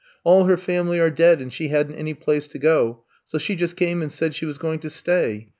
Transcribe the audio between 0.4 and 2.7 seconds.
her family are dead and she had n 't any place to